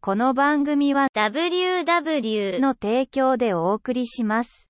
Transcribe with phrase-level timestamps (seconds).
[0.00, 4.68] この番組は WW の提供でお送りします。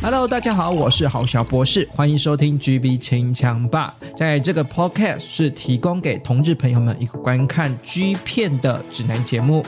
[0.00, 3.94] Hello，大家好，我是郝小博士，欢迎收听 GB 清枪吧。
[4.16, 9.64] 在这个 Podcast 是提供给同志朋友们一个观看 G 片的指南节目，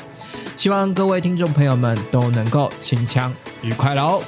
[0.56, 3.32] 希望各位听众朋友们都能够清枪
[3.62, 4.22] 愉快喽。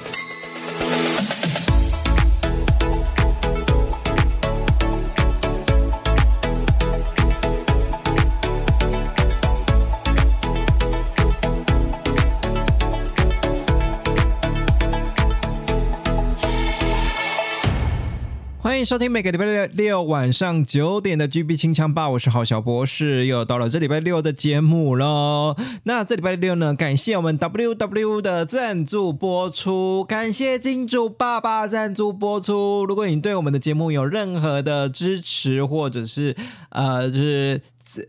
[18.85, 25.55] 收听每个礼拜六六晚上九点的 GB 清枪吧，我是郝小博士，又到了这礼拜六的节目喽。
[25.85, 32.85] 那这礼拜六呢，感谢我们 WW 的赞助播出，感谢金主爸爸赞助播出。
[32.85, 36.35] 如果你对我们的节目有任何的支持，或者是
[36.71, 37.61] 呃，就是。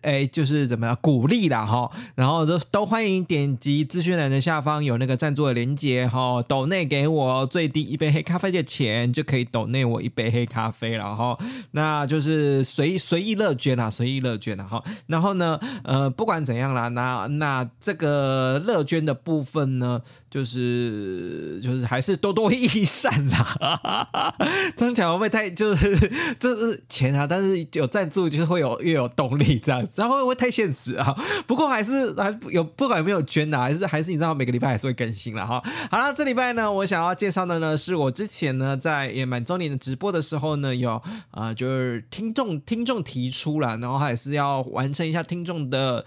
[0.01, 11.37] 哎，就是怎么样鼓励啦哈，然后都都欢迎点击资讯栏的下方有那个赞助的连接哈，抖内给我最低一杯黑咖啡的钱就可以抖内我一杯黑咖啡了哈，
[11.71, 24.35] 那就是随随意乐捐啦，随意乐捐啦哈，然后呢，呃，不管怎样啦，那那这个乐捐的部分呢，就是就是还是多多益善啦，
[24.77, 29.87] 张强会不会太就是就是钱啊，但是有赞助就是会有越有动力这样。
[29.95, 31.15] 然后会不会太现实啊？
[31.47, 35.61] 不过还是还有不管有没有捐的、还是还是你知道每个礼拜还是会更新了哈。
[35.89, 41.01] 好了，这礼拜呢，我想要介绍的呢，是我之前呢在也满周年的直播的时候呢，有
[41.31, 46.05] 呃就是听众听众提出了，然后还是要完成一下听众的。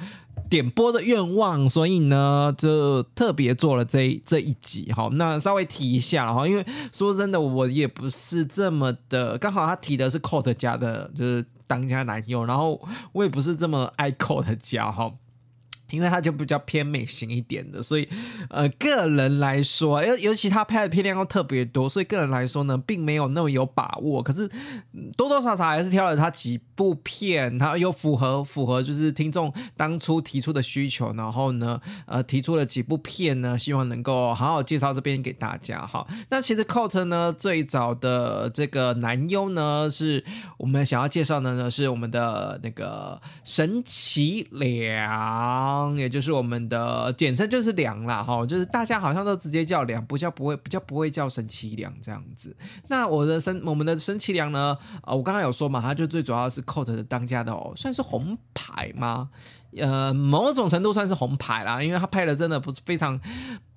[0.50, 5.08] 点播的愿望，所以呢，就特别做了这这一集哈。
[5.14, 12.80] 那稍微提一下哈，因为说真的，我也不是这么的，刚好他提的是 Cot 家的，就是当家男友，然后
[13.12, 15.12] 我也不是这么爱抠的家哈。
[15.90, 18.08] 因为他就比较偏美型一点的，所以
[18.50, 24.22] 呃，个人来说，尤尤其他拍的片量又特别多，所以个人来说呢，并没有那么有把握。
[24.22, 24.48] 可是
[25.16, 36.06] 多多少少还是挑了他几部片，他又符合符合就是听众当初提出的需求，然后呢，呃，提出了几部片呢，希望能够好好介绍这边给大家哈。
[36.30, 40.24] 那其实 Cot 呢，最早的这个男优呢，是
[40.58, 44.46] 我们想要介绍的呢，是我们的那个神奇
[45.96, 52.54] 也就是我们的简称就是梁啦，哈，就是大家好像都直接叫梁，不叫不会，不叫不会叫神奇梁这样子。
[52.88, 54.76] 那我的神，我们的神奇梁呢？
[55.02, 59.30] 呃，我刚刚有说嘛，他就最主要是 Cot 的当家的哦，算是红牌吗？
[59.76, 63.20] 呃，某种程度算是红牌啦，因为他拍的真的不是非常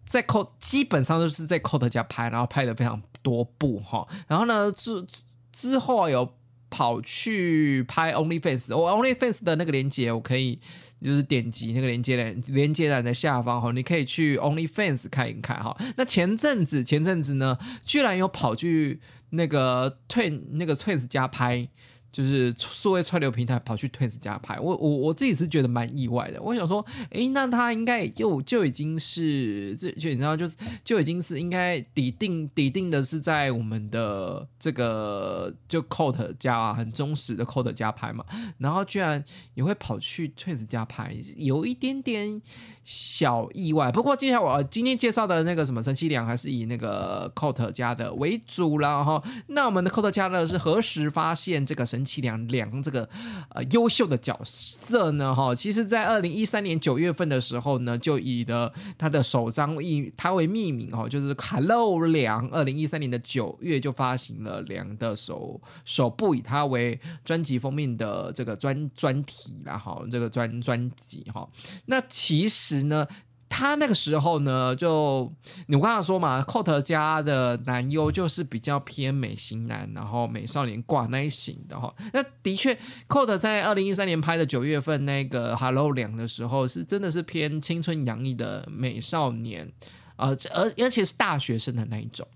[0.08, 4.08] 在 Cot，基本上都是在 Cot 家拍，然后拍的非常多部哈。
[4.28, 5.06] 然后呢，之
[5.52, 6.36] 之后有
[6.70, 10.60] 跑去拍 OnlyFans，我 OnlyFans 的那个链接我可以。
[11.02, 15.76] 就是点击那个连接栏，连接栏的下方哈，你可以去 OnlyFans 看一看哈。
[15.98, 19.00] 那前阵子，前阵子呢，居然有跑去
[19.32, 21.68] 那个 Twin 那个 Twins 家拍。
[22.12, 26.42] 就是数位串流平台跑去 Twins 家拍，我我我自己是觉得蛮意外的。
[26.42, 38.26] 我想说，诶，那他应该就就已经是这就你知道，就是就已经是应该抵定抵定的是在我们的这个就 Cot 家啊很忠实的 Cot 家拍嘛，
[38.58, 42.42] 然后居然也会跑去 Twins 家拍，有一点点
[42.84, 43.92] 小意外。
[43.92, 49.24] 不过接下来我今天介绍的那个什么神奇良还是以那个 Cot 家的为主了哈。
[49.50, 51.99] 那我们的 Cot 家呢是何时发现这个神？
[52.00, 53.08] 神奇良良这个
[53.50, 62.48] 呃优秀的角色呢，哈，其实，在二零一三年九月份的时候呢，就以的他的首张以他为命名哦，就是 Hello 良。
[62.52, 71.46] 二零一三年的九月就发行了梁的首首部以他为专辑封面的这个专专题啦，哈，这个专专辑哈。
[71.88, 73.06] 那其实呢。
[73.50, 75.30] 他那个时候呢，就
[75.66, 81.94] 你我刚刚说嘛，Cot 家的男优就是比较偏美型男，然后美少年挂那一型的哈。
[82.14, 82.78] 那的确
[83.08, 89.70] ，Cot 在二零一三年拍的九月份那个 Hello 两的时候，是真的是偏青春洋溢的美少年，
[90.16, 92.28] 呃，而而且是大学生的那一种，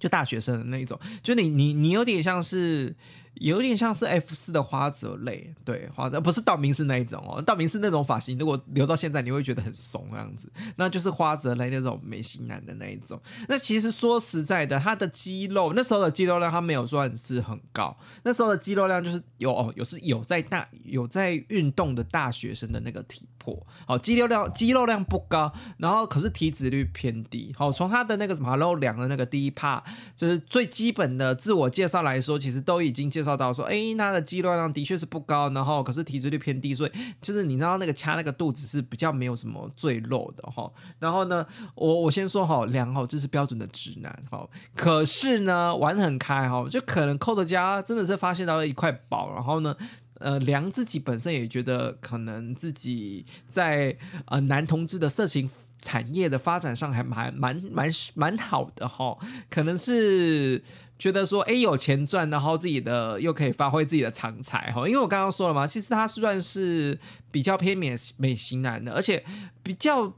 [0.00, 2.96] 就大学生的那一种，就你你你有点像是。
[3.34, 13.18] 有点像是 F 四的花泽类，对，花泽不是道明寺那一种哦，道明寺那种发型，如果留到现在，你会觉得很怂那样子，那就是花泽类那种美型男的那一种。
[13.48, 29.82] 那其实说实在的，他的肌肉那时候的肌肉量他没有算是很高，那时候的肌肉量就是有哦，有是有在大有在运动的大学生的那个体破，好肌肉量肌肉量不高，然后可是体脂率偏低，好从他的那个什么 Hello 量的那个第一 part，
[30.14, 36.92] 就是最基本的自我介绍来说，其实都已经介绍到说，哎，他的肌肉量的确是不高，然后可是体脂率偏低，所以
[37.22, 40.70] 就是你知道那个掐那个肚子是比较没有什么赘肉的哈。
[40.98, 44.46] 然后呢，我我先说好量好，这是标准的直男哈，
[44.76, 49.74] 可是呢玩很开哈，就可能寇德家真的是发现到一块宝，然后呢。
[50.20, 53.96] 呃，梁自己本身也觉得，可能自己在
[54.26, 55.50] 呃男同志的色情
[55.80, 59.16] 产业的发展上还蛮蛮蛮蛮好的哈，
[59.48, 60.62] 可能是
[60.98, 64.86] 觉得说，哎，有钱赚，然后自己的又可以发挥自己的长才哈。
[64.86, 66.98] 因为我刚刚说了嘛，其实他是算是
[67.30, 69.24] 比较偏美美型男的，而且
[69.62, 70.12] 比较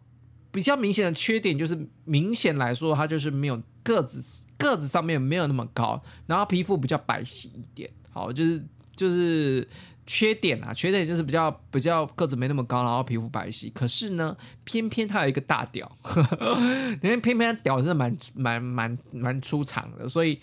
[0.50, 8.60] 比较明显的缺点就是，明显来说，他就是没有个子个子上面没有那么高，然后皮肤比较白皙一点，好，就是
[8.94, 9.66] 就是。
[10.04, 13.72] 缺点啊，缺点就是比较比较个子没那么高，然后皮肤白皙。
[13.72, 15.90] 可是呢，偏偏他有一个大屌，
[17.00, 20.40] 因为偏偏屌真的蛮蛮蛮蛮出场的，所以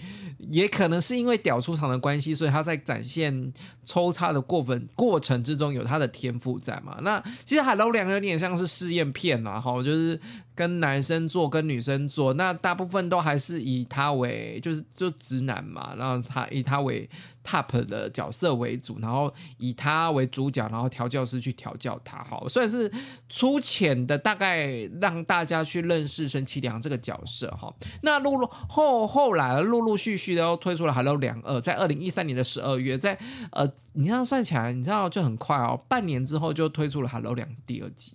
[0.49, 3.53] 也可能是因为屌出场的关系，所以他在展现
[3.83, 6.97] 抽插的过分过程之中有他的天赋在嘛。
[7.01, 10.17] 那其实海楼两个有点像是试验片啊，哈，就是
[10.59, 17.09] 跟男生做跟女生做，那大部分都还是以他为就是就直男嘛，然后他以他为。
[17.41, 22.91] top 的角色为主，然后以他为主角，然后调教师去调教他，好，算是
[23.27, 24.67] 粗浅的，大概
[25.01, 27.73] 让大家去认识神奇良这个角色哈。
[28.03, 33.17] 那陆陆后后来陆陆续续的又推出了《Hello 两二》，在二零一三年的十二月，在
[33.51, 38.13] 呃，你这样算起来，你知道就很快哦，半年之后就推出了《Hello 两》第二季，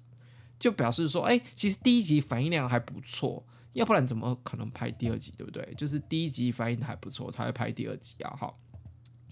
[0.65, 3.45] 就表示说，哎，其实第一集反应量还不错，
[3.75, 5.75] 要不然怎么可能拍第二集，对不对？
[5.77, 8.51] 就是第一集反应还不错，才会拍第二集啊，哈。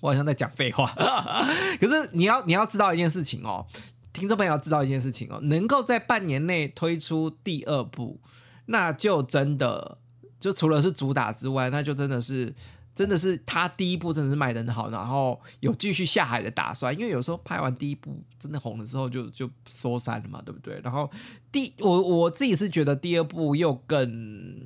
[0.03, 0.93] 我好像在讲废话，
[1.81, 3.67] 可是你要你要知道一件事情哦，
[4.13, 8.21] 听众朋友要知道一件事情哦，能够在半年内推出第二部，
[8.67, 9.97] 那就真的
[10.39, 12.55] 就除了是主打之外，那就真的是
[12.95, 20.81] 真的是他第一部真的是卖的很好，然后有继续下海的打算，因为有时候拍完第一部真的红了之后就就收山了嘛，对不对？
[20.83, 21.11] 然后
[21.51, 24.61] 第我我自己是觉得第二部又更。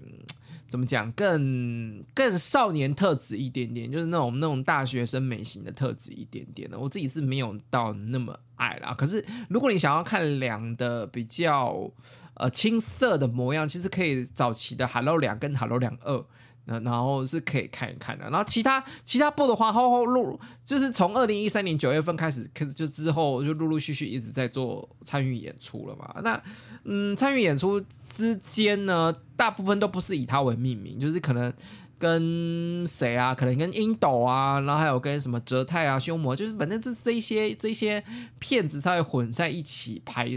[0.69, 6.77] 怎么讲更更少年特质一点点，就是那种那种大学生美型的特质一点点的。
[6.77, 8.93] 我自己是没有到那么爱啦。
[8.93, 11.89] 可是如果你想要看两的比较
[12.35, 16.15] 呃青涩的模样，其实可以早期的《Hello 两》跟《Hello 两二》。
[16.67, 26.15] 那然后是可以看一看的，然后其他其他部的话，后后陆就是从二零一三年九月份开始，开始就之后就陆陆续续一直在做参与演出了嘛。
[26.23, 26.41] 那
[26.85, 31.53] 嗯，参与演出之间呢，大部分都不是以他为命名，就是可能。
[31.99, 33.35] 跟谁啊？
[33.35, 38.05] 可能跟英斗啊，然后还有跟什么哲泰啊、修魔，就是反正这这一些这些
[38.39, 40.29] 骗子才会混在一起拍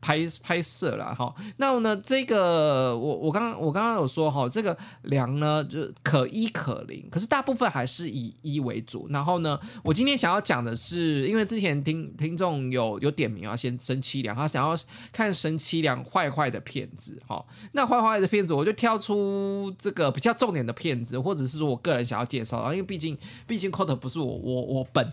[0.00, 1.34] 拍拍摄了哈。
[1.58, 9.06] 那呢，这个我我刚刚我刚刚有说哈，这个梁呢就可一可零，可是大部分还是以一为主。
[9.10, 14.74] 然后呢，我今天想要讲的是，因为之前听听众有有点名啊，先神七良，他想要
[15.12, 17.44] 看神七良坏坏的骗子哈。
[17.72, 20.94] 那坏坏的骗子，我就挑出这个比较重点的骗。
[21.22, 25.10] 或者是说我个人想要介绍啊，因为毕竟毕竟 Cot 不是我我我本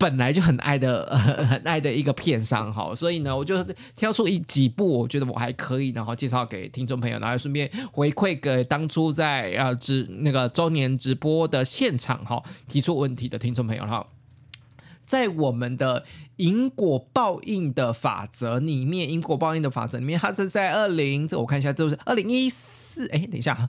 [0.00, 3.62] 本来就很爱的 很爱的一个片商哈，所以呢，我就
[3.94, 14.06] 挑出一几部我觉得我还可以，然后介绍给听众朋友，然后顺便回馈给当初在呃直那个周年直播的现场哈提出问题的听众朋友哈，
[15.04, 16.04] 在我们的
[16.36, 23.68] 因果报应的法则里面，因果报应的法则里面，它是在二零这我看一下，都是二零一四哎，等一下。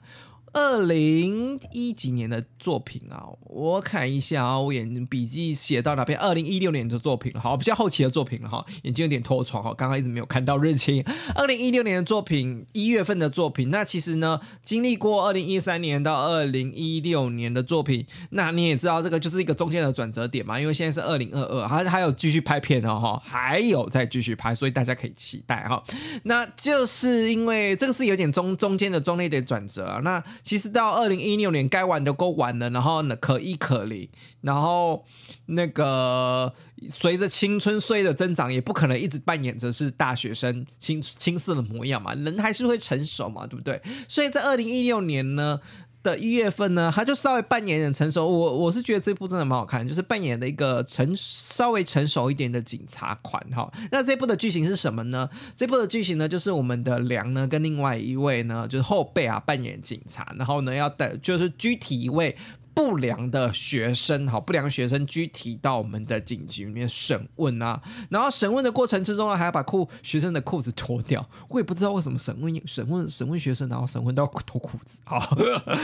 [0.52, 6.18] 二零一几年的作品啊，我看一下啊，我眼笔记写到哪边？
[6.18, 11.02] 二零一六年的作品了，好，比较后期的作品了哈，眼睛有点脱床哈，刚刚一直没有看到日期。
[11.34, 25.82] 二零一六年的作品，一月份的作品，那其实呢，经历过二零一三年到二零一六年的作品，那你也知道这个就是一个中间的转折点嘛，因为现在是二零二二，还还有继续拍片的哈，还有再继续拍，所以大家可以期待哈。
[26.24, 30.22] 那就是因为这个是有点中中间的中类点转折啊，那。
[30.42, 34.08] 其实到二零一六年，该玩的都玩了，然后呢，可一可零，
[34.40, 35.04] 然后
[35.46, 36.52] 那个
[36.88, 43.80] 随着青春岁的增长，也不可能一直扮演着是大学生青青涩的模样嘛，人还是会成熟嘛，对不对？
[44.08, 45.60] 所以在二零一六年呢。
[46.02, 48.26] 的一月份呢，他就稍微扮演点成熟。
[48.26, 53.72] 我我是觉得这部真的蛮好看，就是扮演的一个成稍微成熟一点的警察款哈。
[53.90, 55.28] 那这部的剧情是什么呢？
[55.56, 62.36] 这部的剧情呢，就是我们的梁呢跟另外一位呢，就是后辈啊扮演警察，然后呢要带就是具体一位
[62.74, 75.20] 不良的学生，好，不良学生拘提到我们的警局里面审问啊，然后审问的过程之中呢，还要把裤学生的裤子脱掉，我也不知道为什么审问审问审问学生，然后审问到脱裤子， 好，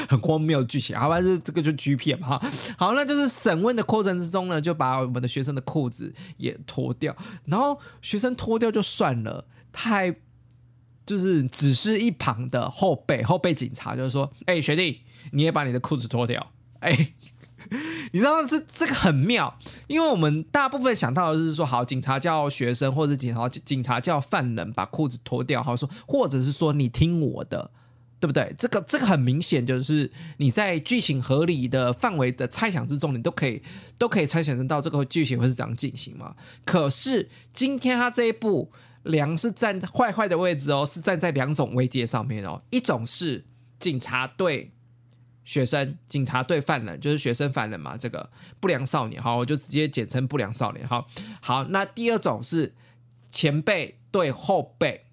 [0.08, 7.14] 很荒谬的剧情，好吧，这这个就 G 片嘛，哈，好，那就是审问的过程之中呢，就把我们的学生的裤子也脱掉，
[7.44, 10.14] 然后学生脱掉就算了，他还
[11.04, 15.02] 就是只是一旁的后背后背警察，就是说，哎、学弟，
[15.32, 17.12] 你也把你的裤子脱掉，哎、
[18.12, 27.70] 你知道这这个很妙，因为我们大部分想到的就是说，好，警察叫学生或者警察警察叫犯人把裤子脱掉，好说，或者是说你听我的，
[28.20, 28.54] 对不对？
[28.58, 33.62] 这个这个很明显就是你在剧情合理的范围的猜想之中，你都可以
[33.98, 36.34] 都可以猜想得到这个剧情会是怎样进行嘛。
[36.64, 38.72] 可是今天他这一部
[39.04, 43.44] 梁是站坏坏的位置哦，是站在两种位阶上面哦，一种是
[43.78, 44.72] 警察对
[45.48, 48.28] 学生，警察对犯人，就是学生犯人嘛，这个
[48.60, 51.08] 不良少年，好，我就直接简称不良少年，好，
[51.40, 52.74] 好，那第二种是
[53.30, 55.06] 前辈对后辈，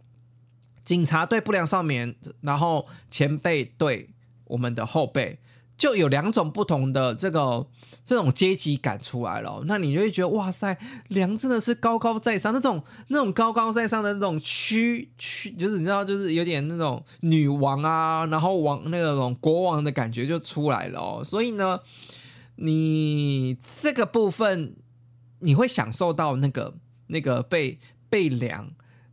[0.83, 4.09] 警察对不良少年，然后前辈对
[4.43, 5.39] 我们的后辈，
[5.77, 7.67] 就有两种不同的这个
[8.03, 9.63] 这种阶级感出来了。
[9.65, 10.77] 那你就会觉得哇塞，
[11.09, 21.23] 梁真的是高高在上，那种那种高高在上的那种区区，就是你知道，就是有点那种女王啊，然后王那种国王的感觉就出来了哦。
[21.23, 21.79] 所以呢，
[22.55, 24.75] 你这个部分
[25.39, 26.75] 你会享受到那个
[27.07, 27.79] 那个被
[28.09, 28.71] 被梁。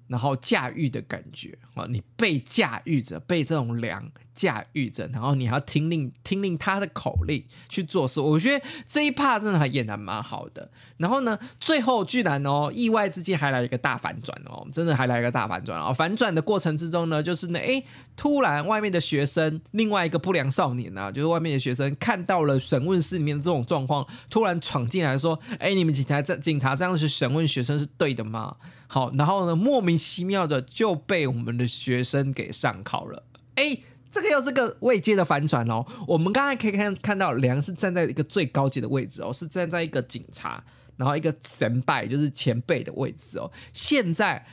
[0.09, 8.21] 然后驾驭的感觉啊，你被驾驭着，被这种梁驾驭着，然后你还要听令听令他的口令去做事。
[8.21, 10.71] 我觉得这一 part 真的还演的蛮好的。
[10.97, 15.93] 然后呢，最后居然哦，意外之间还来一个大反转哦，真的还来一个大反转哦。
[15.93, 17.83] 反转的过程之中呢，就是呢，哎，
[18.17, 28.57] 突然外面的学生，另外一个不良少年啊，就是外面的学生看到了审问室里面的这种状况，突然闯进来说，哎，你们警察这警察这样子审问学生是对的吗？
[28.87, 33.25] 好，然后呢，莫名其妙的就被我们的学生给上铐了。
[33.55, 33.79] 哎，
[34.13, 35.85] 这个又是个未接的反转哦。
[36.07, 40.63] 我们刚才可以看看到梁是站在一个最高级的位置哦，是站在一个警察，
[40.97, 43.51] 然后一个神拜就是前辈的位置哦。
[43.73, 44.45] 现在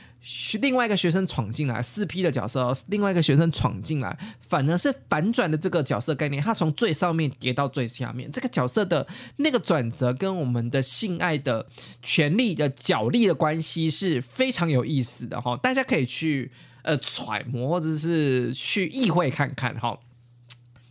[0.60, 11.66] 另外一个学生闯进来，四 P 的角色哦，另外一个学生闯进来，反而是反转的这个角色概念，他从最上面跌到最下面，这个角色的那个转折跟我们的性爱的
[12.02, 16.50] 权力的角力的关系是非常有意思的哈，大家可以去
[16.82, 19.98] 呃揣摩或者是去意会看看哈。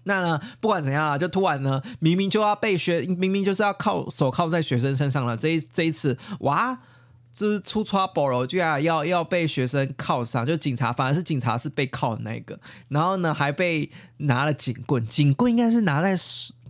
[0.04, 6.80] 那呢，不管怎样啊，就突然呢，明明就要被学，明明就是要靠手铐在学生身上了，这一这一次，哇！
[7.32, 16.16] 就是出 trouble 了，居然要要被学生铐上，就警察反而是警察是被铐的那个，然后呢还被拿了警棍，警棍应该是拿在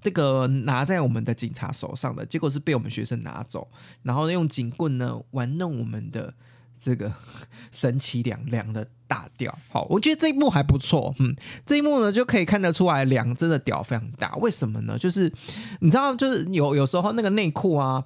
[0.03, 3.67] 这个拿在我们的警察手上的，结果是被我们学生拿走，
[4.03, 6.31] 然后用警棍呢玩弄我们的
[6.79, 7.11] 这个
[7.71, 9.55] 神奇两两的大屌。
[9.69, 14.97] 好，我觉得这一幕还不错，嗯，这一幕呢就可以看得出来梁真的屌非常大，为什么呢？
[14.97, 15.31] 就是
[15.81, 18.03] 你知道，就是有有时候那个内裤啊。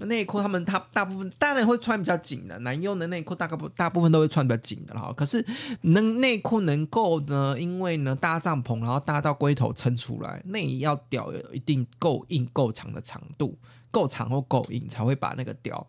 [0.00, 5.10] 内裤他们他大部分当然会穿比较紧的，男用的内裤大概不大部分都会穿比较紧的哈。
[5.16, 5.42] 可是
[5.80, 13.58] 能内裤能够呢，因为呢搭帐篷，然后搭到龟头撑出来，内要屌有一定够硬够长的长度，
[13.90, 15.86] 够长或够硬才会把那个屌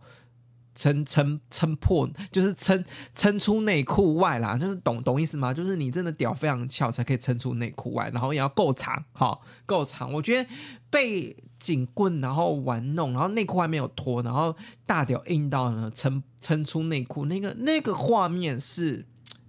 [0.78, 5.52] 撑撑撑破，就是撑撑出内裤外啦，就是懂懂意思吗？
[5.52, 10.14] 就是你真的屌非常翘才可以撑出内裤外，然后也要够长，哈，够长。
[10.14, 10.50] 我觉得
[10.92, 14.56] 被警棍然后玩弄，然后内裤还没有脱，然后
[14.86, 19.06] 大屌硬到呢撑撑出内裤，那个那个画面是。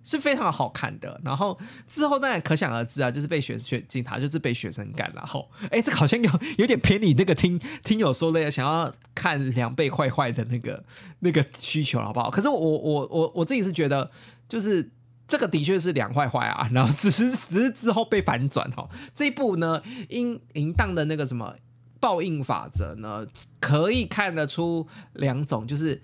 [0.08, 10.82] 是非常好看的，然后之后当然可想而知啊，就是被学学警察就是被学生干了，后哎，这个好像有有点偏离那个听听友说的想要看两倍坏坏的那个
[11.20, 12.30] 那个需求，好不好？
[12.30, 14.10] 可是我我我我自己是觉得，
[14.48, 14.90] 就是
[15.26, 21.54] 这个的确是两坏坏啊，然后只是只是之后被反转哈，这一部呢，因淫荡的那个什么
[22.00, 23.26] 报应法则呢，
[23.60, 26.00] 可以看得出两种，就是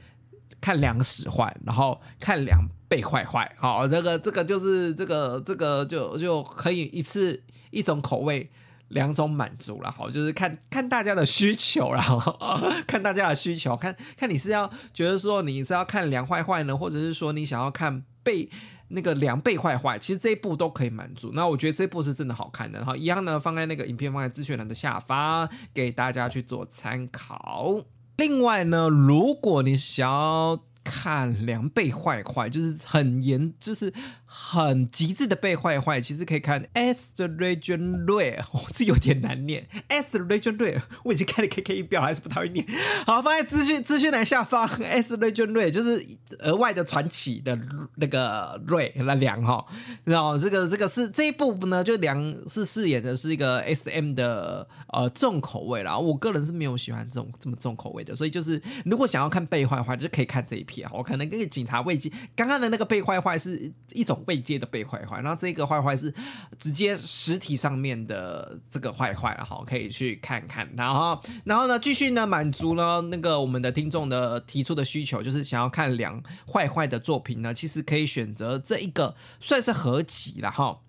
[0.61, 2.69] 看两使坏，然后看两。
[2.95, 8.49] 被坏坏，好，这个这个就是这个这个就就可以一次一种口味
[8.91, 12.39] 两种满足了，好，就是看看大家的需求，然 后
[12.87, 18.49] 看大家的需求，看看你是要觉得说你是要看凉坏坏呢，或者是说你想要看被
[18.91, 21.33] 那个凉被坏坏，其实这一部都可以满足。
[21.35, 27.81] 那我觉得这一部是真的好看的，然后一样呢放在那个影片放在资讯栏的下方，给大家去做参考。
[28.19, 33.93] 另外呢，如果你想要看梁被坏坏，就是很严，就是
[34.37, 36.01] 很极致的被坏坏。
[36.01, 39.69] 其实可以看 S 的 Region Ray，哦，这有点难念。
[39.87, 42.67] S 的 Region Ray，我已经开了 KK 一表，还是不太会念。
[43.07, 44.67] 好，放在资讯资讯栏下方。
[44.67, 46.05] S Region Ray 就是
[46.41, 47.57] 额外的传奇的
[47.97, 49.65] 那个瑞那梁哈，
[50.03, 55.97] 然后这个这个是这一部呢，就梁是饰演的是一个 SM 的呃重口味啦。
[55.97, 60.89] 我个人是没有喜欢这种这么重口味的，所以就是如果想要看被坏坏，就可以看这一片。
[60.93, 66.13] 我可能跟警察危机，刚刚的那个被坏坏是一种被接的被坏坏，那这个坏坏是
[66.59, 70.69] 直接实体上面的这个坏坏了哈，可以去看看。
[70.77, 80.81] 然后然后呢，继续呢满足了那个我们的听众的提出的需求，就是想要看两坏坏的作品呢，其实可以选择这一个算是合集了哈。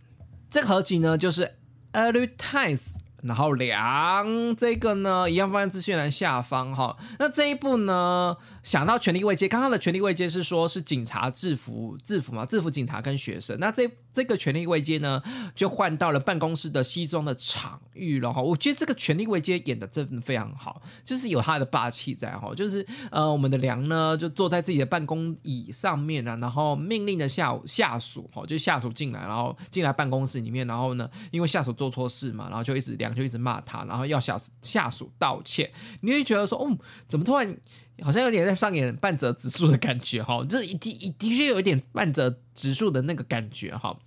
[0.49, 1.55] 这个合集呢就是
[1.93, 2.81] Early Times。
[3.25, 6.95] 然后梁这个呢，一样放在资讯栏下方哈。
[7.17, 13.59] 那这一步呢，想到权力位阶，刚刚的权力位阶是说是警察制服制服嘛，制服警察跟学生。
[13.59, 15.21] 那这这个权力位阶呢，
[15.53, 18.41] 就换到了办公室的西装的场域了哈。
[18.41, 22.53] 我觉得这个权力位阶演的真的非常好，就是有他的霸气在哈。
[22.55, 33.15] 就是呃，我们的梁呢，就坐在自己的办公椅上面啊，然后命令的下下属哈，就下属进来，然后进来办公室里面，然后呢，因为下属做错事嘛，然后就一直梁。
[33.15, 37.55] 就一直骂他，然后要下下属道歉，你会觉得说，哦，怎么突然
[38.01, 40.43] 好像有点在上演半泽直树的感觉哈？
[40.49, 43.97] 这的的确有一点半泽直树的那个感觉哈。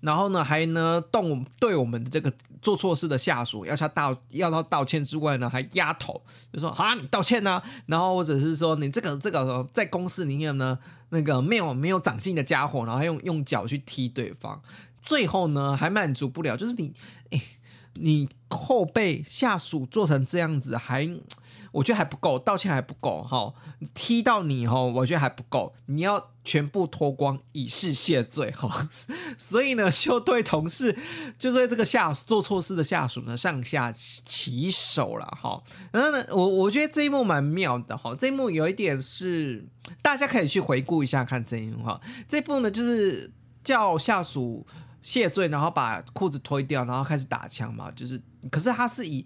[0.00, 2.32] 然后呢，还呢动对我们的这个
[2.62, 10.78] 做错事的下属要他道要他道歉之外呢，还压头，就说啊你道歉呢，然后或者是说你这个这个在公司里面呢，
[11.10, 14.60] 那个没有没有长进的家伙，然后还用用脚去踢对方，
[15.02, 16.92] 最后呢还满足不了，就是你。
[17.94, 21.10] 你后背下属做成这样子，还
[21.72, 23.52] 我觉得还不够，道歉还不够哈。
[23.94, 28.88] 踢到你哈，我觉得还不够，你要全部脱光以示谢罪哈。
[29.38, 30.96] 所以呢，就对同事，
[31.38, 35.62] 就对这个下做错事的下属呢，上下其手了哈。
[35.92, 38.14] 然后呢，我我觉得这一幕蛮妙的哈。
[38.18, 39.64] 这一幕有一点是
[40.02, 42.00] 大家可以去回顾一下看这一幕哈。
[42.26, 43.30] 这一幕呢，就是
[43.62, 44.66] 叫下属。
[45.02, 47.90] 谢罪，然后把裤子脱掉，然后开始打枪嘛。
[47.92, 49.24] 就是，可是他是以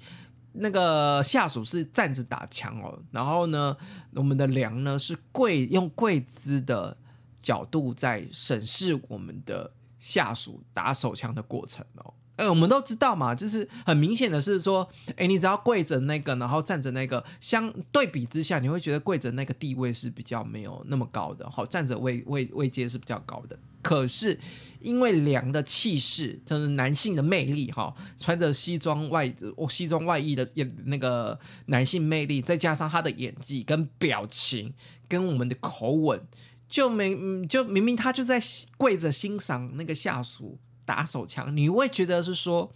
[0.54, 2.98] 那个下属是站着打枪哦。
[3.10, 3.76] 然后呢，
[4.14, 6.96] 我们的梁呢是跪用跪姿的
[7.40, 12.14] 角度在审视我们的下属打手枪的过程哦。
[12.36, 23.56] 哎，我们都知道嘛，就是很明显的是说，哎，你只要跪着那个，然后站着那个，相对比之下，你会觉得跪着那个地位是比较没有那么高的，好，站着位位位阶是比较高的。
[23.84, 24.36] 可是
[24.80, 34.74] 因为梁的气势，就是男性的魅力，哈，穿着西装外哦西装外衣的演那个男性魅力，再加上他的演技跟表情，
[35.06, 36.20] 跟我们的口吻，
[36.68, 38.42] 就明就明明他就在
[38.76, 40.58] 跪着欣赏那个下属。
[40.86, 42.70] 打手枪，你会觉得是说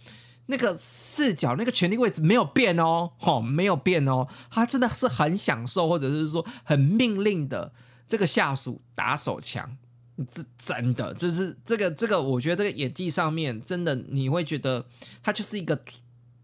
[0.47, 7.71] 那个视角、那个权力位置没有变哦，吼，没有变哦，他真的是很享受，或者是说很命令的
[8.07, 9.77] 这个下属打手枪，
[10.25, 14.85] 这真的，这是这个这个，我觉得这个演技上面真的，你会觉得
[15.23, 15.79] 他就是一个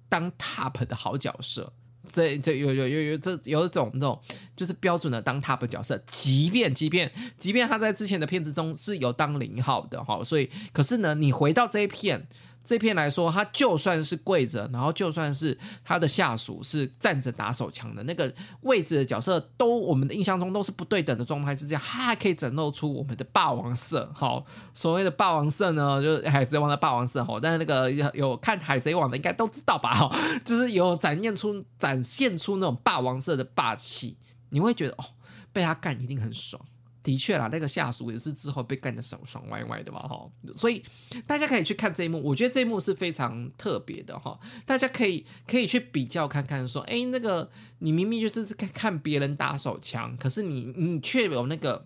[0.10, 1.72] 当 top 的好角色。
[2.12, 4.22] 这这有有有有这有一种那种
[4.56, 12.28] 就是标准的当 top 角色，即便即便即便他在之前的片子中是有当零号的哈，所以可是呢，你回到这一片。
[12.66, 24.12] 这片来说，他就算是跪着，然后就算是他的下属是站着打手枪的那个位置的角色，都我们的印象中都是不对等的状态是这样，他还可以展露出我们的霸王色。
[24.16, 27.24] 好，所谓的霸王色呢，就是海贼王的霸王色。
[27.24, 29.94] 哈，但是那个有看海贼王的应该都知道吧？
[29.94, 34.18] 哈，就是有展现出展现出那种霸王色的霸气，
[34.50, 35.06] 你会觉得哦，
[35.54, 36.62] 被他干一定很爽。
[37.06, 40.84] 的确啦，那个下属也是之后被干的爽爽歪歪的嘛，哈，所以
[41.28, 51.86] 大家可以去看这一幕，我觉得这一幕是非常特别的哈，大家可以可以去比较看看，说，哎，那个你明明就是看看别人打手枪，可是你你却有那个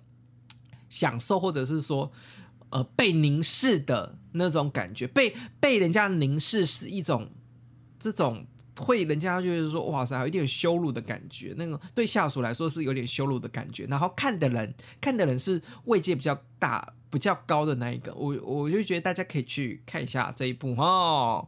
[0.90, 2.10] 享受，或者是说，
[2.70, 7.30] 呃，被凝视的那种感觉，被被人家凝视是一种
[8.00, 8.48] 这种。
[8.80, 13.86] 会人家就是说哇塞，有一点羞辱的感觉，那个对下属来说是有点羞辱的感觉。
[13.86, 18.14] 然后看的人，看的人是位阶比较大、比较高的那一个。
[18.16, 21.48] 我我就觉得大家可以去看一下这一部哦。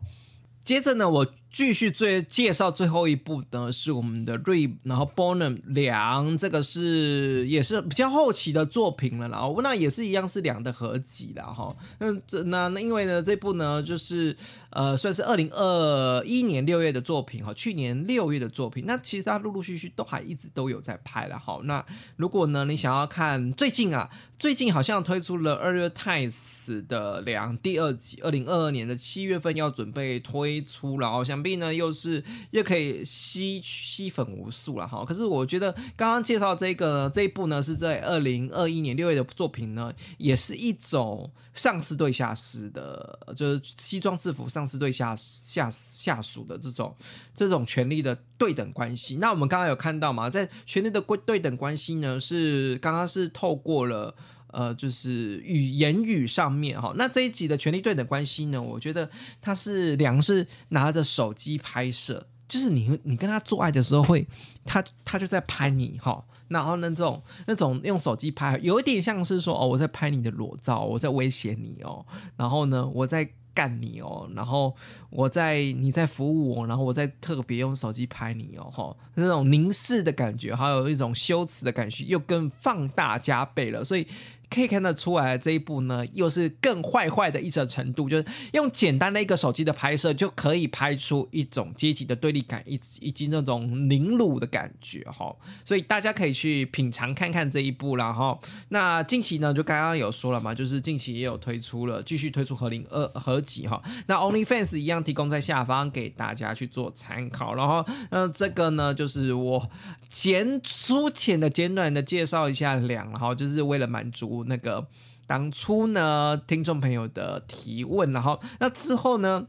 [0.64, 11.76] 接着呢，我继续最介绍最后一部呢，是我们的瑞然后 Bonham 两，这个是也是比较后期的作品了，然后那也是一样是两的合集的哈。
[12.00, 14.38] 那这那那因为呢，这部呢就是
[14.70, 18.86] 呃算是二零二一年六月的作品哈，去年六月的作品。
[18.86, 21.60] 那其实它陆陆续续都还一直都有在拍了哈。
[21.64, 21.84] 那
[22.18, 30.51] 如果呢你想要看最近啊，最近好像推出了二月 Times 的两第二集，二零二二年的七月份要准备推。
[30.52, 35.06] 推出然后想必呢又是又可以吸吸粉无数了哈。
[35.06, 46.94] 可是我觉得刚刚介绍这个这一部呢是在二零二一年六月的作品呢，也是一种上司对下司的，就是西装制服上司对下下下属的这种
[47.34, 49.18] 这种权力的对等关系。
[49.18, 54.14] 那我们刚刚有看到嘛，在权力的对对等关系呢，是刚刚是透过了。
[54.52, 59.10] 呃，就是语言语上面哈，那这一集的权力对等关系呢，我觉得
[59.42, 64.28] 他是梁是拿着手机拍摄，就是你你跟他做爱的时候会，
[64.66, 74.76] 他他就在拍你哈，然后那种那种用手机拍，有一点像是说哦，我在拍你的裸照，我在威胁你哦，然后呢，我在干你哦，然后
[75.10, 84.06] 我在你在服务我，然后我在特别用手机拍你哦，哈，那种凝视的感觉，还有一种羞耻的感觉，又更放大加倍了，所以。
[84.54, 95.34] 可以看得出来，这一部呢，又是更坏坏的一种程度，就是用简单的一个手机的拍摄，就可以拍出一种阶级的对立感，以以及那种凌辱的感觉哈。
[95.64, 98.38] 所以大家可以去品尝看看这一部，然后
[98.70, 103.82] 那近期呢，就刚刚有说了嘛，就是近期也有推出了，继续推出合零二合集哈。
[104.08, 109.70] 那 OnlyFans 一样提供在下方给大家去做参考，然后那，这个呢，就是我
[110.10, 114.41] 简粗浅的简短的介绍一下两，然后就是为了满足。
[114.46, 114.88] 那个
[115.28, 119.48] 当初呢，听众朋友的提问，然后那之后呢，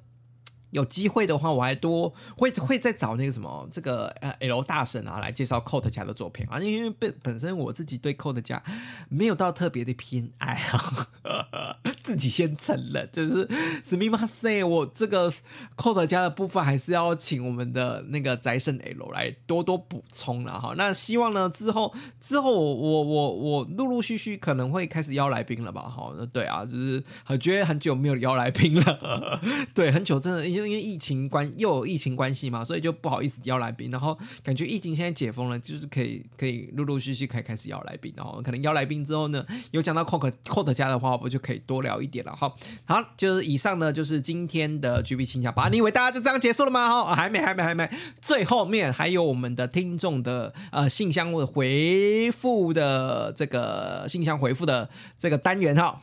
[0.72, 8.62] 有机会的话，我还多会会再找那个什么这个呃 L 大神啊来介绍 Code 家的作品啊，因为本本身我自己对 Code 家
[9.08, 11.08] 没有到特别的偏爱啊。
[12.02, 13.48] 自己先承认，就是
[13.88, 15.32] 史密马塞，我这个
[15.76, 20.74] code 家的部分还是要请我们的那个宅神 L 来多多补充了哈。
[20.76, 25.82] 那希望呢之后之后我我我我陆陆续续可能会开始邀来宾了吧？
[25.82, 29.40] 哈，对啊，就是很觉得很久没有邀来宾了，
[29.72, 33.90] 对，很久真的因为因为疫情关又有疫情关系嘛，所以就不好意思邀来宾。
[33.92, 38.12] 然后感觉疫情现在解封了，就是可以可以陆陆续续可以开始邀来宾。
[38.16, 41.92] 然后可能邀来宾之后呢，有讲到 code code 家的话，我就可以多聊。
[42.02, 42.52] 一点了哈，
[42.84, 45.68] 好，就是以上呢，就是今天的 G B 清讲吧。
[45.68, 46.88] 你以为大家就这样结束了吗？
[46.88, 47.88] 哈，还没，还没，还没，
[48.20, 56.00] 最后面还有我们的听众的呃信箱回复的这个信箱回复的这个单元哈。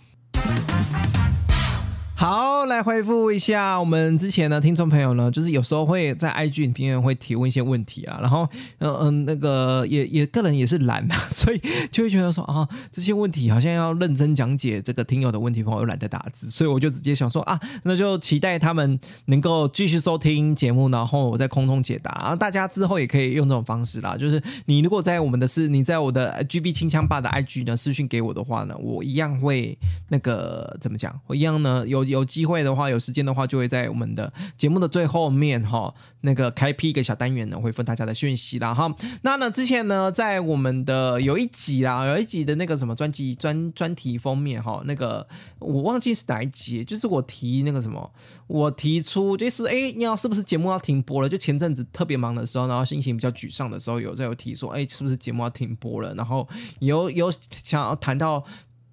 [2.19, 8.45] 好，来回复一下我们之前的听众朋友呢，就是有时候会在 IG 里面会提问一些问题啊，然后
[8.79, 11.61] 嗯嗯，那个也也个人也是懒啊， 所以
[11.93, 29.77] 就会觉得说啊，这些问题好像要认真讲解这个听友的问题，我又懒得打字，所以我就直接想说啊，那就期待他们能够继续收听节目，然后我在空中解答，然后大家之后也可以用这种方式啦，就是你如果在我们的是你在我的 GB 清枪霸的 IG 呢私讯给我的话呢，我一样会
[30.09, 32.08] 那个怎么讲，我一样呢有。
[32.09, 38.93] 有机会的话，有时间的话，就会在我们的节目的最后面哈，那个开辟一个小单元呢，回复大家的讯息啦哈。
[39.21, 45.27] 那呢，之前呢，在我们的有一集啦，有一集的那个什么专辑专专题封面哈，那个
[45.59, 48.11] 我忘记是哪一集，就是我提那个什么，
[48.47, 51.29] 我提出就是哎，你要是不是节目要停播了？
[51.29, 56.13] 就前阵子特别忙的时候，然后心情比较沮丧的时候，有在有提说，哎，是不是节目要停播了？
[56.15, 56.47] 然后
[56.79, 57.31] 有有
[57.63, 58.43] 想要谈到。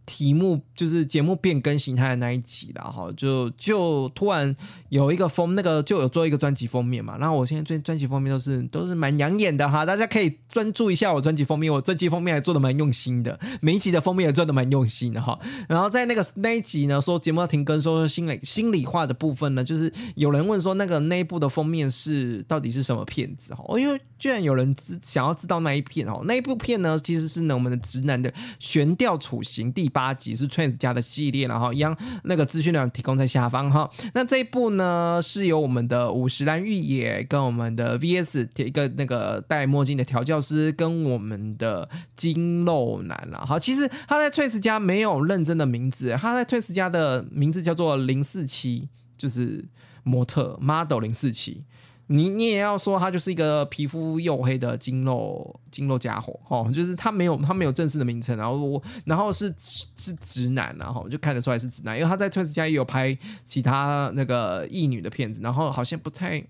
[0.07, 4.55] 题目就是节目变更形态的那一集了哈，就就突然
[4.89, 15.37] 有一个封那个就有做一个专辑封面嘛，然后我现在专专辑封面都是都是蛮养眼的哈，大家可以专注一下我专辑封面，我专辑封面还做的蛮用心的，每一集的封面也做的蛮用心的哈。
[15.69, 23.65] 然后在那个那一集呢，说节目要停更，说心理心理化的部分呢，就是有人问说那个那一部的封面是到底是什么片子哈？
[23.67, 29.91] 哦，因为居然有人知想要知道那一片哦，那一部片呢其实是呢我们的直男的悬吊处刑第。
[29.97, 33.91] 八集是 Twins 家的系列，然后一样那个资讯量提供在下方哈。
[34.13, 43.43] 那这一部呢是由我们的五十岚玉野跟我们的 VS 一个那个戴墨镜的调教师跟我们的金肉男了。
[43.47, 49.65] 好，其实他在 Twins 家没有认真的名字，他在 Twins 家的名字叫做零四七，就是
[50.03, 51.65] 模特 model 零四七。
[52.09, 66.45] 你你也要说他就是一个皮肤黝黑的精肉精肉家伙哦，就是他没有他没有正式的名称，然后我然后是是直男，然后就看得出来是直男，因为他在 Twins 家也有拍其他那个异女的片子，然后好像不太。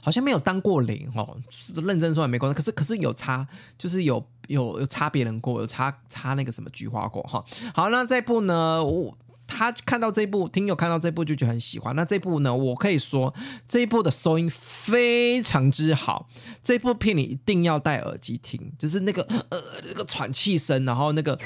[0.00, 2.56] 好像没有当过零哦，是认真说也没关系。
[2.56, 3.46] 可是可是有差，
[3.76, 7.44] 就是有有有差别人过，有差差那个什么菊花过哈。
[7.74, 9.14] 好，那这部呢，我
[9.58, 11.96] 他看到这部，听友看到这部就觉得很喜欢。
[11.96, 13.34] 那这部呢，我可以说
[13.68, 16.28] 这一部的收音非常之好。
[16.62, 21.36] 这部片你一定要戴耳机听，就是那个呃那个喘气声，然后那个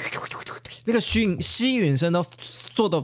[0.85, 2.23] 那个吸吸吮声都
[2.75, 3.03] 做的。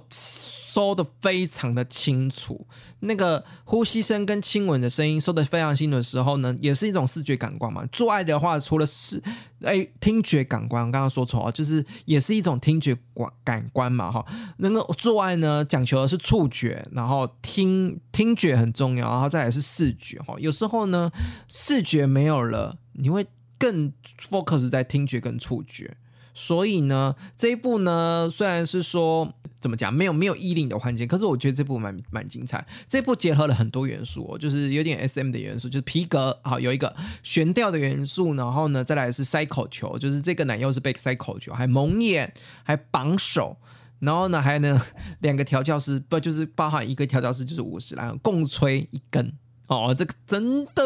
[0.79, 2.65] 收的非常的清楚，
[3.01, 7.85] 那个呼吸声跟亲吻的声音收的非常清楚的时候呢，也是一种视觉感官嘛。
[7.91, 9.21] 做爱的话，除了是
[9.61, 14.25] 哎听觉感官，我刚刚说错啊，就是也是一种听觉感感官嘛哈。
[14.59, 20.33] 那个做爱呢，讲求的是触觉，然后听听觉很重要，然后再来是视觉哈。
[20.39, 21.11] 有时候呢，
[21.49, 23.91] 视觉没有了，你会更
[24.29, 25.97] focus 在听觉跟触觉。
[26.39, 32.65] 所以呢，这一部呢，虽然是说怎么讲，没有没有衣领的环节，可是我觉得这部蛮蛮精彩。
[32.87, 43.57] 这部结合了很多元素，哦就是有点 S M 的元素，就是皮革，好有一个悬吊的元素，然后呢，再来是塞口球，就是这个奶油是被塞口球，还蒙眼，还绑手，
[43.99, 44.81] 然后呢，还有呢
[45.19, 49.33] 两个调教师，不就是包含一个调教师就是五十，然后共吹一根。
[49.69, 50.81] 哦，这个真的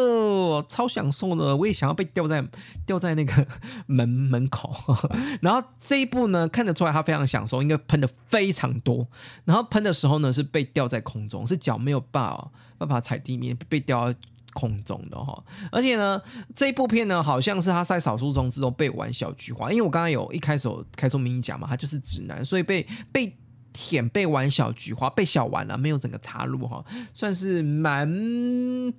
[0.67, 2.45] 超享受的，我也想要被吊在
[2.85, 3.47] 吊在那个
[3.87, 4.75] 门门口。
[5.41, 9.07] 然后这一步呢，看得出来他非常享受，应该喷的非常多。
[9.45, 14.19] 然后喷的时候呢，是被吊在空中，是脚没有办法办法踩地面，被吊在
[14.51, 15.41] 空中的哈。
[15.71, 16.21] 而且呢，
[16.53, 20.67] 这一部片呢，好像是他在少数中之中被玩小菊花，因为我刚刚有一开始
[20.97, 23.33] 开出名义讲嘛，他就是直男，所以被被。
[23.73, 28.07] 舔被玩小菊花，被小玩了，没有整个插入哈，算是蛮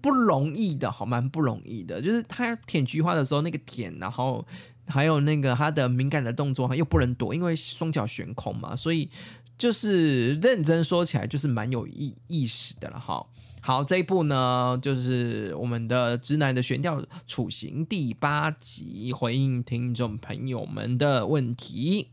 [0.00, 2.02] 不容易的，好，蛮不容易的。
[2.02, 4.44] 就是他舔菊花的时候，那个舔，然后
[4.86, 9.08] 还有那个他的敏感的动作哈，又不能躲，因为双脚悬空嘛，所以
[9.56, 13.24] 就是认真说起来，就是蛮有意意识的了哈。
[13.60, 22.08] 好，这一部呢，就是我们的直男的悬吊处刑第八集，回应听众朋友们的问题。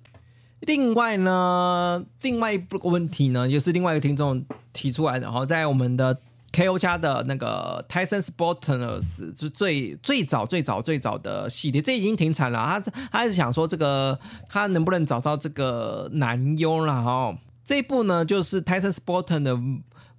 [0.62, 4.44] 另外呢，另外一个问题呢，也是另外一个听众
[4.74, 6.18] 提出来的哈，在我们的
[6.52, 9.02] KO 家的那个 Tyson Sporters
[9.40, 12.60] 是最最早最早最早的系列，这已经停产了。
[12.84, 14.18] 他他是想说这个
[14.50, 17.36] 他能不能找到这个男优了哈？
[17.64, 19.60] 这一部呢，就是 Tyson Sporters 的。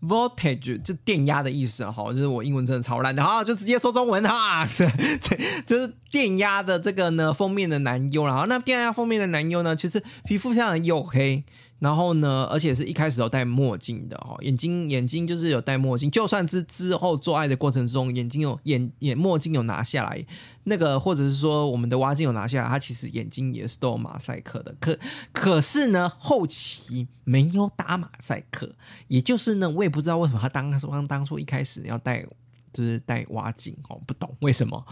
[0.02, 4.86] Voltage 就电压的意思哈，就是我英文真的超烂的哈，就直接说中文哈， 这
[5.20, 11.44] 这就是电压的这个呢封面的男优然后那电压封面的男优呢，其实皮肤非常的黝黑。
[11.82, 20.24] 然后呢，而且是一开始都戴墨镜的哈，眼睛眼睛就是有戴墨镜，就算是之后做爱的过程中，眼睛有眼眼墨镜有拿下来，
[20.62, 24.96] 那个或者是说我们的挖镜有拿下来，他其实眼睛也是都有马赛克的，可
[25.32, 28.72] 可是呢，后期没有打马赛克，
[29.08, 32.24] 也就是呢，我也不知道为什么他当初当初一开始要戴
[32.72, 34.86] 就是戴挖镜哦，不懂为什么，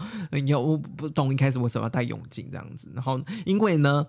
[0.45, 4.05] 有不懂一开始为什么要戴泳镜这样子，然后因为呢，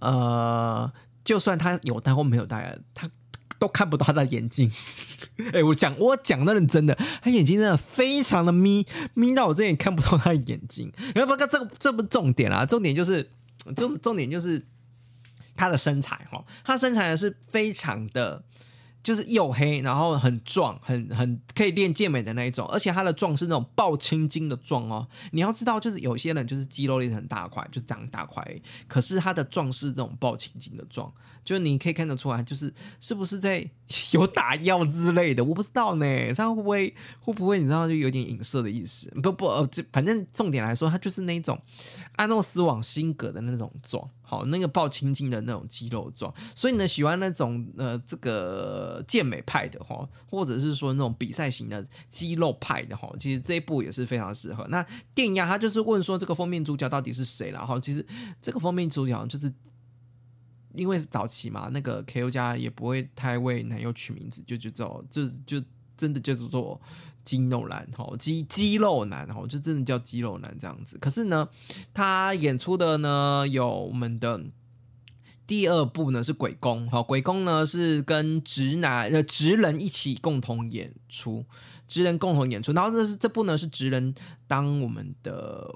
[0.00, 0.92] 呃。
[1.24, 3.08] 就算他有戴或没有戴，他
[3.58, 4.70] 都看不到他的眼睛。
[5.52, 10.92] 哎，我讲我讲的认真的，他眼睛真的非常的眯眯到我这也看不到他的眼睛。
[11.14, 13.30] 然后不，这个这不重点啊，重点就是
[13.74, 14.64] 重重点就是
[15.56, 18.44] 他的身材哈，他身材是非常的。
[19.04, 25.06] 就是黝黑，然后很壮，很很可以练健美的那一种，而且他的壮是那种爆青筋的壮哦。
[25.32, 28.42] 你要知道，就是有些人就是肌肉练很大块，就长大块，
[28.88, 31.12] 可是他的壮是这种爆青筋的壮，
[31.44, 33.68] 就是你可以看得出来，就是是不是在
[34.12, 36.06] 有打药之类的，我不知道呢。
[36.34, 39.10] 他会不会会不会你知道就有点影射的意思？
[39.22, 41.60] 不不，呃，反正重点来说，他就是那种
[42.16, 44.08] 阿诺斯往辛格的那种壮。
[44.26, 54.66] 好，那个爆青筋的那种肌肉状，所以呢，喜欢那种呃这个健美派的哈，或者是说那种比赛型的肌肉派的哈，其实这一部也是非常适合。
[54.68, 54.84] 那
[55.14, 58.04] 电压他就是问说这个封面主角到底是谁了哈，其实
[58.40, 59.52] 这个封面主角就是
[60.74, 65.62] 因为早期嘛，那个 K O 家也不会太为男友取名字，就就叫就就
[65.96, 66.80] 真的就是做。
[67.24, 70.98] 肌肉男，哈肌肌肉男，哈就真的叫肌肉男这样子。
[70.98, 71.48] 可是呢，
[71.94, 74.38] 他演出的呢有我们的
[75.46, 81.46] 第二部呢是鬼公，好鬼公呢是跟直男呃直人一起共同演出，
[81.88, 82.74] 直人共同演出。
[82.74, 84.14] 然后这是这部呢是直人
[84.46, 85.74] 当我们的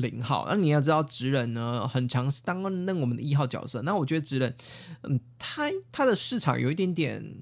[0.00, 0.46] 零号。
[0.48, 3.82] 那你要知道，职人呢很常是当那我们的一号角色。
[3.82, 4.54] 那我觉得职人，
[5.02, 7.34] 嗯，他他的市场有一点点。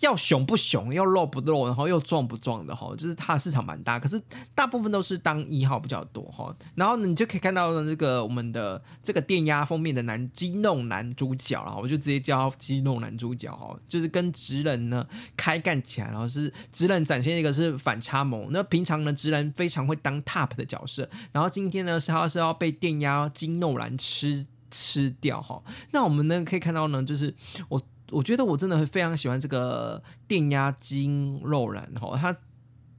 [0.00, 4.18] 要雄不雄，要肉不肉，然后又壮不壮的哈，就是他的市场蛮大，可是
[4.54, 6.56] 大部分都是当一号比较多哈。
[6.74, 18.48] 然后呢，你就可以看到这个我们的这个电压封面的男激弄男主角了，我就直接叫激弄男主角哈，就是跟直人呢开干起来，然后是直人展现一个是反差萌。
[18.52, 25.62] 那平常呢，直人非常会当 top 的角色，然后今天呢是他是要被电压金肉男吃吃掉哈。
[25.92, 27.34] 那我们呢可以看到呢，就是
[27.68, 27.80] 我。
[28.12, 32.36] 我觉得我真的会非常喜欢这个电压筋肉男哈，他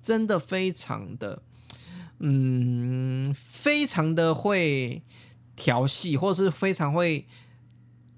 [0.02, 1.44] 真的非常的，
[2.20, 5.04] 嗯，非常的会
[5.54, 7.28] 调戏，或者是非常会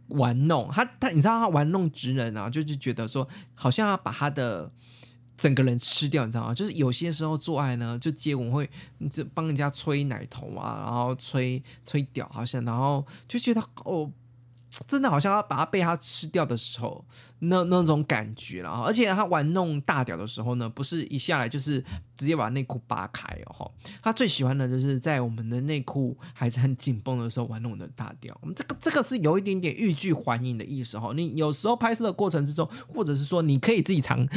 [0.10, 0.86] 玩弄他。
[1.00, 4.72] 他你知道他玩弄直人啊，就是觉得说好像要把他的
[5.44, 6.54] 整个人吃掉，你知道吗？
[6.54, 8.70] 就是有些时候做爱呢，就接吻会
[9.12, 14.10] 就帮人家吹奶头啊，然后吹吹屌，好像然后就觉得哦。
[14.88, 17.06] 真的好像要把它被它吃掉的时候，
[17.38, 21.80] 那那种感觉了而且他玩弄大屌的时候呢，不是一下来就是
[22.18, 28.36] 直接把内裤扒开哦他最喜欢的就是在我们的内裤还是很紧绷的时候玩弄的大屌。
[28.42, 31.14] 我们这个这个是有一点点欲拒还迎的意思哈。
[31.16, 34.28] 你有时候拍摄的过程之中，或者是说你可以自己尝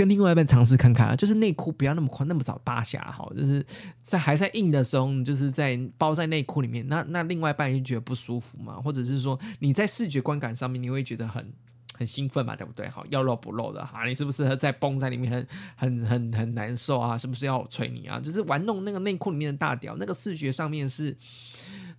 [0.00, 3.66] 跟另外一半尝试看看啊，就是内裤不要那么宽那么早扒下哈，就是
[4.02, 9.74] 在还在硬的时候，就是在包在内裤里面，那那另外一半就觉得不舒服嘛，或者是说你。
[9.80, 11.50] 在视觉观感上面，你会觉得很
[11.96, 12.86] 很兴奋嘛，对不对？
[12.90, 17.16] 好，要露不露的哈，你是不是在绷在里面很很很很难受啊？
[17.16, 18.20] 是不是要我捶你啊？
[18.20, 21.16] 就是玩弄那个内裤里面的大屌，那个视觉上面是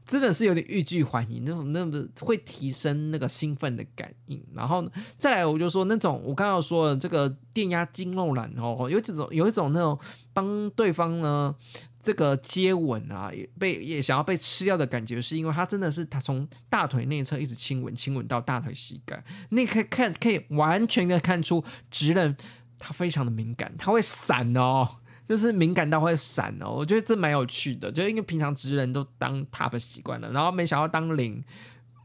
[0.06, 4.44] 真的是有点欲拒还迎，那种那么会提升那个兴奋的感应。
[4.54, 4.86] 然后
[5.18, 9.98] 再来，我就说那种我刚刚说的这个电压筋肉男哦，有几种有一种那种
[10.34, 11.56] 帮对方呢。
[12.04, 22.36] 这个接吻啊，也被也想要被吃掉的感觉，是因为他真的是他从大腿内侧一直亲吻，亲吻到大腿膝盖，你可以看可以完全的看出直人
[22.80, 24.90] 他非常的敏感，他会闪哦，
[25.32, 31.42] 就是敏感到会闪哦，我觉得这蛮有趣的，就因为平常直人都当 top 习惯了，然后没想到当零，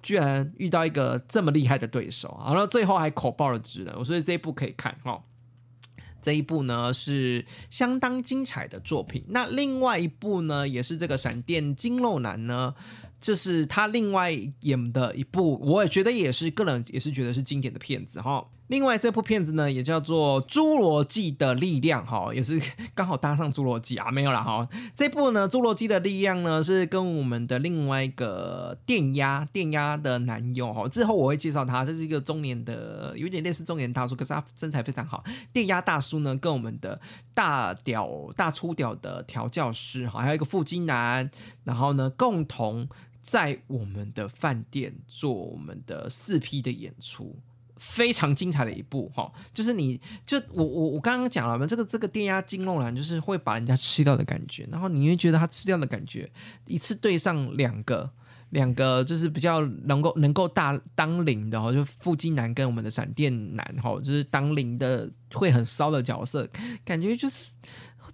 [0.00, 5.20] 居然遇到一个这么厉害的对手，然后最后还口爆了直人，所以这一部可以看哈。
[6.22, 12.72] 这一部呢是相当精彩的作品，那另外一部呢也是这个闪电金肉男呢。
[13.18, 18.46] 就是他另外演的一部，我也觉得也是个人也是觉得是经典的片子哈。
[18.68, 22.60] 另外这部片子呢也叫做《侏罗纪的力量》哈，也是
[22.94, 24.68] 刚好搭上侏罗纪啊，没有了哈。
[24.94, 35.22] 这部呢《侏罗纪的力量》呢是跟我们的另外一个电压电压的男友哈，之后我会介绍他，这是一个中年的有点类似中年大叔，可是他身材非常好。
[35.52, 37.00] 电压大叔呢跟我们的
[37.34, 41.30] 大屌大粗屌的调教师哈，还有一个腹肌男，
[41.64, 42.88] 然后呢共同。
[43.22, 47.34] 在我们的饭店做我们的四 P 的演出，
[47.76, 56.30] 非常精彩的一部哈，就是你就我我我刚刚讲了嘛，这个这个电压金肉男就是会把人家吃掉的感觉，然后你会觉得他吃掉的感觉，
[56.66, 58.10] 一次对上两个
[58.50, 66.48] 两个就是比较能够能够大当零的哈，就腹肌男跟我们的闪电男哈，就是当零的会很骚的角色，
[66.84, 67.46] 感觉就是。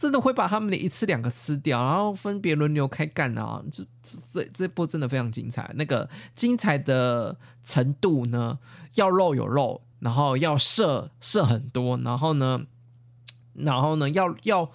[0.03, 3.63] 真的会把他们的一次两个吃掉，然后分别轮流开干啊！
[3.71, 3.85] 就
[4.33, 8.59] 这这部真的非常精彩，那个精彩的程度呢，
[8.95, 12.67] 要肉有肉，然后要射射很多，然后呢，
[13.55, 14.73] 然后呢，要要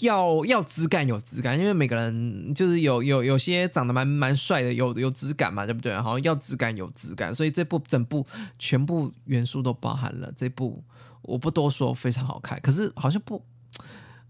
[0.00, 5.92] 要要质感有质感，因为每个人就是有有有些长得蛮蛮帅的，有有质感嘛，对不对？
[5.92, 8.26] 然后要质感有质感，所以这部整部
[8.58, 10.32] 全部元素都包含了。
[10.34, 10.82] 这部
[11.20, 13.44] 我不多说，非常好看，可是好像不。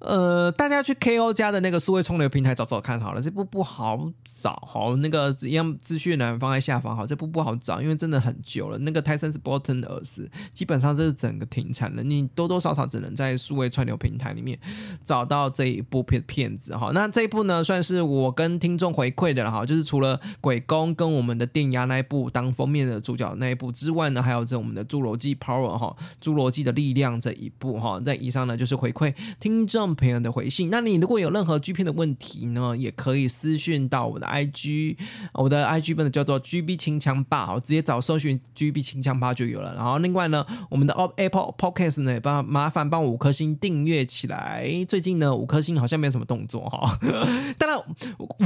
[0.04, 4.12] 呃，大家去 KO 家的那个数位冲流平台找找看好了，这部不好
[4.42, 8.76] 找，好那个一样资讯栏放在下方，好，这部不好找，因为真的很久了。
[8.78, 14.58] 那个泰森斯 Bottom 的儿子基本上就是整个停产了，你多多少少只能在数位串流平台里面
[15.02, 16.90] 找到这一部片片子哈。
[16.92, 29.93] 那这一部呢，算是我跟听众回馈的了哈，就是除了鬼公跟我们的电压那一部当封面的主角那一部之外呢，还有这我们的侏罗纪 Power 哈，侏罗纪的力量这一部哈，在以上呢就是回馈听众。
[29.94, 34.96] 朋友的回信，那你如果有任何 G 片的问题呢，也可以私讯到我的 IG，
[35.32, 39.74] 我的 IG 本的叫做 GB 清枪霸，好，直接找搜寻 GB 清枪霸就有了。
[39.74, 44.68] 然后另外呢，我们的 Apple Podcast 呢，也帮麻烦帮五颗星订阅起来。
[44.88, 46.98] 最近呢，五颗星好像没有什么动作哈。
[47.58, 47.78] 当然，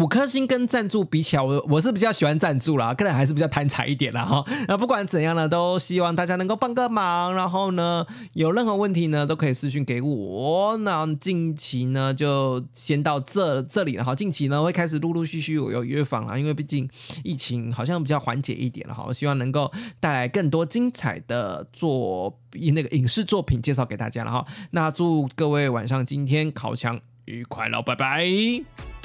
[0.00, 4.44] 五颗星跟赞助比起来，我我是比较喜欢赞助啦，个人还是比较贪财一点啦哈。
[4.66, 10.76] 那不管怎样呢，都希望大家能够帮个忙，然后呢，有任何问题呢，都可以私讯给我。
[10.78, 14.12] 那进近期呢就先到这这里了哈。
[14.12, 16.88] 近期呢会开始陆陆续续有有约访啊，因为毕竟
[17.22, 19.04] 疫情好像比较缓解一点了哈。
[19.06, 19.70] 我希望能够
[20.00, 22.36] 带来更多精彩的作
[22.72, 24.44] 那个影视作品介绍给大家了哈。
[24.72, 28.97] 那祝各位晚上今天烤箱愉快喽，拜拜。